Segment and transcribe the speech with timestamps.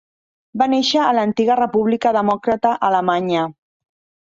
[0.61, 3.47] Va néixer a l'antiga República Democràtica Alemanya.